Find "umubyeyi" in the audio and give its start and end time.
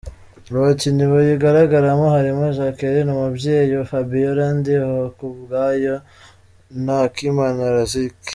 3.15-3.73